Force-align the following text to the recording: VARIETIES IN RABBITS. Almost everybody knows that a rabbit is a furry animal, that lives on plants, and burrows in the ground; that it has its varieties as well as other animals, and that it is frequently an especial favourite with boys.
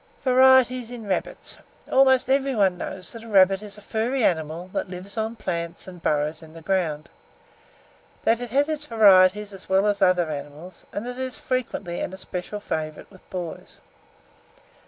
VARIETIES 0.23 0.89
IN 0.89 1.05
RABBITS. 1.05 1.59
Almost 1.91 2.27
everybody 2.27 2.73
knows 2.73 3.11
that 3.11 3.23
a 3.23 3.27
rabbit 3.27 3.61
is 3.61 3.77
a 3.77 3.83
furry 3.83 4.23
animal, 4.23 4.67
that 4.73 4.89
lives 4.89 5.15
on 5.15 5.35
plants, 5.35 5.87
and 5.87 6.01
burrows 6.01 6.41
in 6.41 6.53
the 6.53 6.61
ground; 6.63 7.07
that 8.23 8.39
it 8.39 8.49
has 8.49 8.67
its 8.67 8.87
varieties 8.87 9.53
as 9.53 9.69
well 9.69 9.85
as 9.85 10.01
other 10.01 10.31
animals, 10.31 10.85
and 10.91 11.05
that 11.05 11.19
it 11.19 11.19
is 11.19 11.37
frequently 11.37 11.99
an 12.01 12.13
especial 12.13 12.59
favourite 12.59 13.11
with 13.11 13.29
boys. 13.29 13.77